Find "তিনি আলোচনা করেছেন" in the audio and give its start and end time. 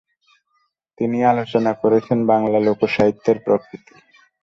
0.97-2.19